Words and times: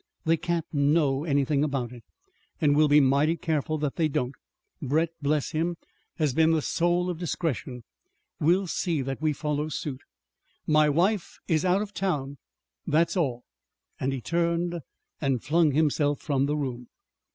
They 0.25 0.35
can't 0.35 0.65
know 0.73 1.25
anything 1.25 1.63
about 1.63 1.91
it. 1.91 2.03
And 2.59 2.75
we'll 2.75 2.87
be 2.87 2.99
mighty 2.99 3.37
careful 3.37 3.77
that 3.77 3.97
they 3.97 4.07
don't. 4.07 4.33
Brett 4.81 5.11
bless 5.21 5.51
him! 5.51 5.77
has 6.15 6.33
been 6.33 6.49
the 6.53 6.61
soul 6.63 7.07
of 7.07 7.19
discretion. 7.19 7.83
We'll 8.39 8.65
see 8.65 9.03
that 9.03 9.21
we 9.21 9.31
follow 9.31 9.69
suit. 9.69 10.01
My 10.65 10.89
wife 10.89 11.37
is 11.47 11.63
out 11.63 11.83
of 11.83 11.93
town! 11.93 12.39
That's 12.87 13.15
all!" 13.15 13.43
And 13.99 14.11
he 14.11 14.21
turned 14.21 14.79
and 15.21 15.43
flung 15.43 15.71
himself 15.73 16.19
from 16.19 16.47
the 16.47 16.57
room. 16.57 16.87